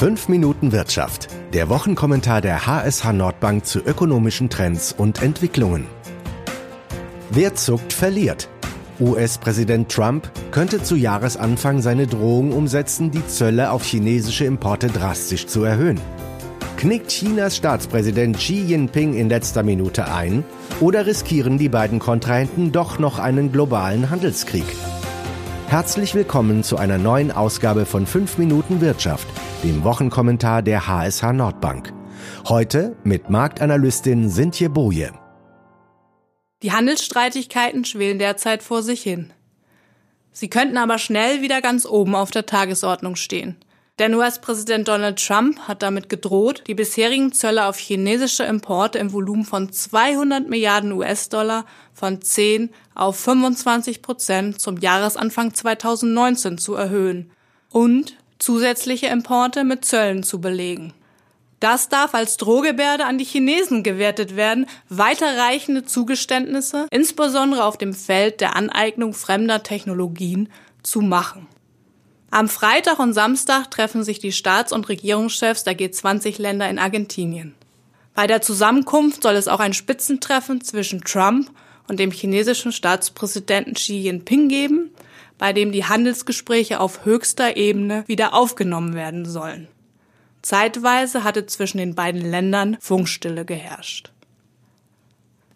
5 0.00 0.30
Minuten 0.30 0.72
Wirtschaft. 0.72 1.28
Der 1.52 1.68
Wochenkommentar 1.68 2.40
der 2.40 2.66
HSH 2.66 3.12
Nordbank 3.12 3.66
zu 3.66 3.80
ökonomischen 3.80 4.48
Trends 4.48 4.94
und 4.96 5.20
Entwicklungen. 5.20 5.84
Wer 7.28 7.54
zuckt, 7.54 7.92
verliert. 7.92 8.48
US-Präsident 8.98 9.92
Trump 9.92 10.30
könnte 10.52 10.82
zu 10.82 10.96
Jahresanfang 10.96 11.82
seine 11.82 12.06
Drohung 12.06 12.52
umsetzen, 12.52 13.10
die 13.10 13.26
Zölle 13.26 13.72
auf 13.72 13.84
chinesische 13.84 14.46
Importe 14.46 14.86
drastisch 14.86 15.46
zu 15.46 15.64
erhöhen. 15.64 16.00
Knickt 16.78 17.10
Chinas 17.10 17.58
Staatspräsident 17.58 18.38
Xi 18.38 18.62
Jinping 18.62 19.12
in 19.12 19.28
letzter 19.28 19.62
Minute 19.62 20.10
ein 20.10 20.44
oder 20.80 21.04
riskieren 21.04 21.58
die 21.58 21.68
beiden 21.68 21.98
Kontrahenten 21.98 22.72
doch 22.72 22.98
noch 22.98 23.18
einen 23.18 23.52
globalen 23.52 24.08
Handelskrieg? 24.08 24.64
Herzlich 25.66 26.14
willkommen 26.14 26.64
zu 26.64 26.78
einer 26.78 26.96
neuen 26.96 27.30
Ausgabe 27.30 27.84
von 27.84 28.06
5 28.06 28.38
Minuten 28.38 28.80
Wirtschaft, 28.80 29.28
dem 29.62 29.84
Wochenkommentar 29.84 30.62
der 30.62 30.86
HSH 30.86 31.32
Nordbank. 31.34 31.92
Heute 32.48 32.96
mit 33.04 33.28
Marktanalystin 33.28 34.30
Sintje 34.30 34.70
Boje. 34.70 35.12
Die 36.62 36.72
Handelsstreitigkeiten 36.72 37.84
schwelen 37.84 38.18
derzeit 38.18 38.62
vor 38.62 38.82
sich 38.82 39.02
hin. 39.02 39.32
Sie 40.32 40.48
könnten 40.48 40.78
aber 40.78 40.98
schnell 40.98 41.42
wieder 41.42 41.60
ganz 41.60 41.84
oben 41.84 42.14
auf 42.14 42.30
der 42.30 42.46
Tagesordnung 42.46 43.16
stehen. 43.16 43.56
Denn 43.98 44.14
US-Präsident 44.14 44.88
Donald 44.88 45.22
Trump 45.22 45.58
hat 45.68 45.82
damit 45.82 46.08
gedroht, 46.08 46.64
die 46.66 46.74
bisherigen 46.74 47.32
Zölle 47.32 47.66
auf 47.66 47.76
chinesische 47.76 48.44
Importe 48.44 48.98
im 48.98 49.12
Volumen 49.12 49.44
von 49.44 49.70
200 49.70 50.48
Milliarden 50.48 50.92
US-Dollar 50.92 51.66
von 51.92 52.22
10 52.22 52.70
auf 52.94 53.16
25 53.20 54.00
Prozent 54.00 54.58
zum 54.58 54.78
Jahresanfang 54.78 55.52
2019 55.52 56.56
zu 56.56 56.74
erhöhen 56.76 57.30
und 57.68 58.16
zusätzliche 58.40 59.06
Importe 59.06 59.62
mit 59.64 59.84
Zöllen 59.84 60.22
zu 60.22 60.40
belegen. 60.40 60.92
Das 61.60 61.90
darf 61.90 62.14
als 62.14 62.38
Drohgebärde 62.38 63.04
an 63.04 63.18
die 63.18 63.24
Chinesen 63.24 63.82
gewertet 63.82 64.34
werden, 64.34 64.66
weiterreichende 64.88 65.84
Zugeständnisse, 65.84 66.86
insbesondere 66.90 67.64
auf 67.64 67.76
dem 67.76 67.92
Feld 67.92 68.40
der 68.40 68.56
Aneignung 68.56 69.12
fremder 69.12 69.62
Technologien, 69.62 70.48
zu 70.82 71.02
machen. 71.02 71.46
Am 72.30 72.48
Freitag 72.48 72.98
und 72.98 73.12
Samstag 73.12 73.70
treffen 73.70 74.04
sich 74.04 74.18
die 74.18 74.32
Staats- 74.32 74.72
und 74.72 74.88
Regierungschefs 74.88 75.64
der 75.64 75.76
G20-Länder 75.76 76.70
in 76.70 76.78
Argentinien. 76.78 77.54
Bei 78.14 78.26
der 78.26 78.40
Zusammenkunft 78.40 79.22
soll 79.22 79.34
es 79.34 79.48
auch 79.48 79.60
ein 79.60 79.74
Spitzentreffen 79.74 80.62
zwischen 80.62 81.02
Trump 81.02 81.50
und 81.88 81.98
dem 82.00 82.10
chinesischen 82.10 82.72
Staatspräsidenten 82.72 83.74
Xi 83.74 83.98
Jinping 83.98 84.48
geben, 84.48 84.90
bei 85.40 85.54
dem 85.54 85.72
die 85.72 85.86
Handelsgespräche 85.86 86.80
auf 86.80 87.06
höchster 87.06 87.56
Ebene 87.56 88.04
wieder 88.06 88.34
aufgenommen 88.34 88.94
werden 88.94 89.24
sollen. 89.24 89.68
Zeitweise 90.42 91.24
hatte 91.24 91.46
zwischen 91.46 91.78
den 91.78 91.94
beiden 91.94 92.20
Ländern 92.20 92.76
Funkstille 92.78 93.46
geherrscht. 93.46 94.12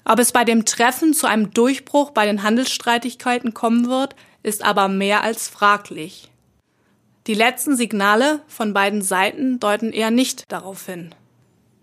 Ob 0.07 0.19
es 0.19 0.33
bei 0.33 0.45
dem 0.45 0.65
Treffen 0.65 1.12
zu 1.12 1.27
einem 1.27 1.51
Durchbruch 1.53 2.12
bei 2.12 2.25
den 2.25 2.43
Handelsstreitigkeiten 2.43 3.53
kommen 3.53 3.89
wird, 3.89 4.17
ist 4.43 4.65
aber 4.65 4.89
mehr 4.89 5.23
als 5.23 5.49
fraglich. 5.49 6.31
Die 7.27 7.35
letzten 7.35 7.77
Signale 7.77 8.41
von 8.49 8.73
beiden 8.73 9.03
Seiten 9.03 9.61
deuten 9.61 9.93
eher 9.93 10.11
nicht 10.11 10.51
darauf 10.51 10.87
hin. 10.87 11.15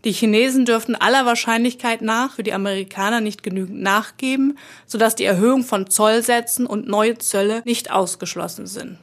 Die 0.03 0.11
Chinesen 0.11 0.65
dürften 0.65 0.95
aller 0.95 1.25
Wahrscheinlichkeit 1.25 2.01
nach 2.01 2.33
für 2.33 2.43
die 2.43 2.53
Amerikaner 2.53 3.21
nicht 3.21 3.43
genügend 3.43 3.81
nachgeben, 3.81 4.57
sodass 4.87 5.15
die 5.15 5.25
Erhöhung 5.25 5.63
von 5.63 5.89
Zollsätzen 5.89 6.65
und 6.65 6.87
neue 6.87 7.17
Zölle 7.19 7.61
nicht 7.65 7.91
ausgeschlossen 7.91 8.65
sind. 8.65 8.97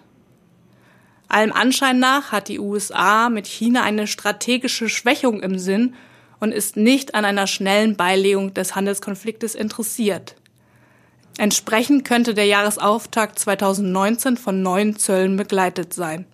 Allem 1.28 1.52
Anschein 1.52 1.98
nach 1.98 2.32
hat 2.32 2.48
die 2.48 2.58
USA 2.58 3.28
mit 3.28 3.46
China 3.46 3.82
eine 3.82 4.06
strategische 4.06 4.88
Schwächung 4.88 5.40
im 5.40 5.58
Sinn 5.58 5.94
und 6.40 6.52
ist 6.52 6.76
nicht 6.76 7.14
an 7.14 7.24
einer 7.24 7.46
schnellen 7.46 7.96
Beilegung 7.96 8.54
des 8.54 8.74
Handelskonfliktes 8.74 9.54
interessiert. 9.54 10.34
Entsprechend 11.36 12.04
könnte 12.04 12.34
der 12.34 12.46
Jahresauftakt 12.46 13.38
2019 13.38 14.36
von 14.36 14.62
neuen 14.62 14.96
Zöllen 14.96 15.36
begleitet 15.36 15.92
sein. 15.92 16.26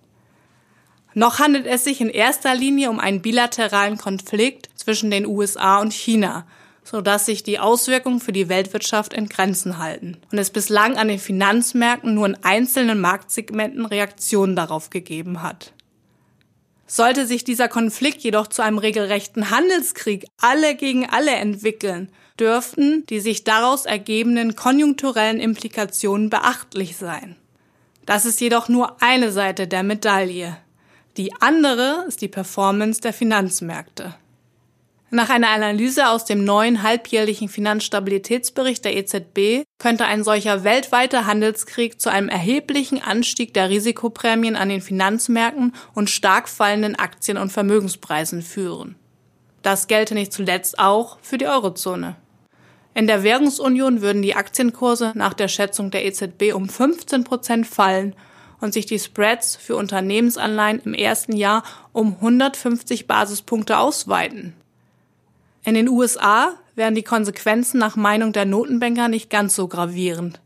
Noch 1.17 1.39
handelt 1.39 1.65
es 1.65 1.85
sich 1.85 2.01
in 2.01 2.09
erster 2.09 2.53
Linie 2.53 2.89
um 2.89 2.99
einen 2.99 3.21
bilateralen 3.21 3.97
Konflikt 3.97 4.69
zwischen 4.75 5.09
den 5.09 5.25
USA 5.25 5.79
und 5.79 5.93
China, 5.93 6.45
sodass 6.83 7.25
sich 7.25 7.41
die 7.41 7.57
Auswirkungen 7.57 8.19
für 8.19 8.33
die 8.33 8.49
Weltwirtschaft 8.49 9.13
in 9.13 9.29
Grenzen 9.29 9.77
halten 9.77 10.17
und 10.29 10.37
es 10.37 10.49
bislang 10.49 10.97
an 10.97 11.07
den 11.07 11.17
Finanzmärkten 11.17 12.13
nur 12.13 12.25
in 12.27 12.37
einzelnen 12.43 12.99
Marktsegmenten 12.99 13.85
Reaktionen 13.85 14.57
darauf 14.57 14.89
gegeben 14.89 15.41
hat. 15.41 15.71
Sollte 16.85 17.25
sich 17.25 17.45
dieser 17.45 17.69
Konflikt 17.69 18.21
jedoch 18.21 18.47
zu 18.47 18.61
einem 18.61 18.77
regelrechten 18.77 19.49
Handelskrieg 19.49 20.25
alle 20.39 20.75
gegen 20.75 21.09
alle 21.09 21.31
entwickeln, 21.31 22.09
dürften 22.37 23.05
die 23.07 23.21
sich 23.21 23.45
daraus 23.45 23.85
ergebenden 23.85 24.57
konjunkturellen 24.57 25.39
Implikationen 25.39 26.29
beachtlich 26.29 26.97
sein. 26.97 27.37
Das 28.05 28.25
ist 28.25 28.41
jedoch 28.41 28.67
nur 28.67 29.01
eine 29.01 29.31
Seite 29.31 29.65
der 29.65 29.81
Medaille. 29.81 30.57
Die 31.17 31.31
andere 31.39 32.03
ist 32.09 32.21
die 32.21 32.27
Performance 32.27 32.99
der 32.99 33.13
Finanzmärkte. 33.13 34.15
Nach 35.11 35.29
einer 35.29 35.49
Analyse 35.49 36.09
aus 36.09 36.25
dem 36.25 36.43
neuen 36.43 36.83
halbjährlichen 36.83 37.47
Finanzstabilitätsbericht 37.47 38.83
der 38.83 38.97
EZB 38.97 39.63
könnte 39.77 40.05
ein 40.05 40.25
solcher 40.25 40.65
weltweiter 40.65 41.25
Handelskrieg 41.25 42.01
zu 42.01 42.11
einem 42.11 42.27
erheblichen 42.27 43.01
Anstieg 43.01 43.53
der 43.53 43.69
Risikoprämien 43.69 44.57
an 44.57 44.67
den 44.67 44.81
Finanzmärkten 44.81 45.73
und 45.93 46.09
stark 46.09 46.49
fallenden 46.49 46.95
Aktien- 46.97 47.37
und 47.37 47.51
Vermögenspreisen 47.51 48.41
führen. 48.41 48.95
Das 49.61 49.87
gelte 49.87 50.15
nicht 50.15 50.33
zuletzt 50.33 50.79
auch 50.79 51.17
für 51.21 51.37
die 51.37 51.47
Eurozone. 51.47 52.17
In 52.93 53.07
der 53.07 53.23
Währungsunion 53.23 54.01
würden 54.01 54.21
die 54.21 54.35
Aktienkurse 54.35 55.13
nach 55.15 55.33
der 55.33 55.47
Schätzung 55.47 55.91
der 55.91 56.05
EZB 56.05 56.53
um 56.53 56.67
15 56.67 57.23
Prozent 57.23 57.67
fallen 57.67 58.15
und 58.61 58.73
sich 58.73 58.85
die 58.85 58.99
Spreads 58.99 59.55
für 59.55 59.75
Unternehmensanleihen 59.75 60.81
im 60.85 60.93
ersten 60.93 61.35
Jahr 61.35 61.63
um 61.93 62.15
150 62.15 63.07
Basispunkte 63.07 63.77
ausweiten. 63.77 64.53
In 65.63 65.73
den 65.73 65.89
USA 65.89 66.53
wären 66.75 66.95
die 66.95 67.03
Konsequenzen 67.03 67.79
nach 67.79 67.95
Meinung 67.95 68.33
der 68.33 68.45
Notenbanker 68.45 69.07
nicht 69.07 69.29
ganz 69.29 69.55
so 69.55 69.67
gravierend. 69.67 70.39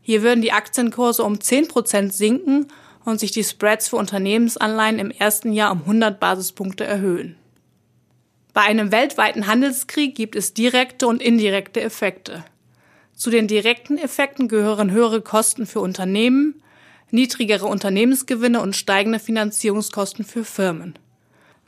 Hier 0.00 0.22
würden 0.22 0.42
die 0.42 0.52
Aktienkurse 0.52 1.22
um 1.22 1.40
10 1.40 1.68
Prozent 1.68 2.12
sinken 2.12 2.68
und 3.04 3.20
sich 3.20 3.30
die 3.30 3.44
Spreads 3.44 3.88
für 3.88 3.96
Unternehmensanleihen 3.96 4.98
im 4.98 5.10
ersten 5.10 5.52
Jahr 5.52 5.72
um 5.72 5.80
100 5.80 6.18
Basispunkte 6.18 6.84
erhöhen. 6.84 7.36
Bei 8.54 8.62
einem 8.62 8.92
weltweiten 8.92 9.46
Handelskrieg 9.46 10.14
gibt 10.14 10.36
es 10.36 10.54
direkte 10.54 11.06
und 11.06 11.20
indirekte 11.20 11.80
Effekte. 11.80 12.44
Zu 13.16 13.30
den 13.30 13.48
direkten 13.48 13.98
Effekten 13.98 14.48
gehören 14.48 14.90
höhere 14.90 15.20
Kosten 15.20 15.66
für 15.66 15.80
Unternehmen, 15.80 16.62
niedrigere 17.14 17.66
Unternehmensgewinne 17.66 18.60
und 18.60 18.76
steigende 18.76 19.18
Finanzierungskosten 19.18 20.24
für 20.24 20.44
Firmen. 20.44 20.98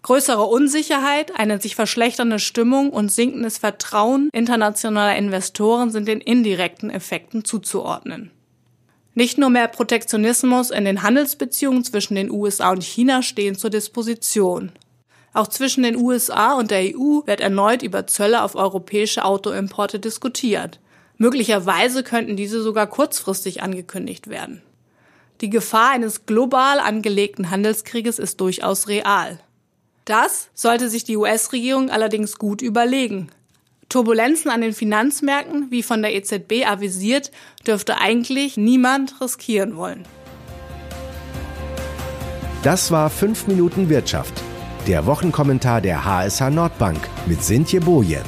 Größere 0.02 0.42
Unsicherheit, 0.42 1.32
eine 1.36 1.60
sich 1.60 1.74
verschlechternde 1.74 2.38
Stimmung 2.38 2.90
und 2.90 3.10
sinkendes 3.10 3.58
Vertrauen 3.58 4.28
internationaler 4.32 5.16
Investoren 5.16 5.90
sind 5.90 6.06
den 6.06 6.20
indirekten 6.20 6.90
Effekten 6.90 7.44
zuzuordnen. 7.44 8.30
Nicht 9.14 9.38
nur 9.38 9.48
mehr 9.48 9.66
Protektionismus 9.66 10.70
in 10.70 10.84
den 10.84 11.02
Handelsbeziehungen 11.02 11.82
zwischen 11.82 12.16
den 12.16 12.30
USA 12.30 12.70
und 12.70 12.84
China 12.84 13.22
stehen 13.22 13.56
zur 13.56 13.70
Disposition. 13.70 14.72
Auch 15.32 15.48
zwischen 15.48 15.82
den 15.82 15.96
USA 15.96 16.52
und 16.52 16.70
der 16.70 16.94
EU 16.94 17.26
wird 17.26 17.40
erneut 17.40 17.82
über 17.82 18.06
Zölle 18.06 18.42
auf 18.42 18.54
europäische 18.54 19.24
Autoimporte 19.24 19.98
diskutiert. 19.98 20.80
Möglicherweise 21.18 22.02
könnten 22.02 22.36
diese 22.36 22.62
sogar 22.62 22.86
kurzfristig 22.86 23.62
angekündigt 23.62 24.28
werden. 24.28 24.62
Die 25.40 25.50
Gefahr 25.50 25.90
eines 25.90 26.26
global 26.26 26.80
angelegten 26.80 27.50
Handelskrieges 27.50 28.18
ist 28.18 28.40
durchaus 28.40 28.88
real. 28.88 29.38
Das 30.04 30.48
sollte 30.54 30.88
sich 30.88 31.04
die 31.04 31.16
US-Regierung 31.16 31.90
allerdings 31.90 32.38
gut 32.38 32.62
überlegen. 32.62 33.28
Turbulenzen 33.88 34.50
an 34.50 34.60
den 34.60 34.72
Finanzmärkten, 34.72 35.70
wie 35.70 35.82
von 35.82 36.02
der 36.02 36.14
EZB 36.14 36.66
avisiert, 36.66 37.30
dürfte 37.66 37.98
eigentlich 37.98 38.56
niemand 38.56 39.20
riskieren 39.20 39.76
wollen. 39.76 40.04
Das 42.62 42.90
war 42.90 43.10
5 43.10 43.46
Minuten 43.46 43.88
Wirtschaft 43.88 44.42
der 44.86 45.04
Wochenkommentar 45.04 45.80
der 45.80 46.04
HSH 46.04 46.50
Nordbank 46.50 47.00
mit 47.26 47.42
Sintje 47.42 47.80
Boje. 47.80 48.22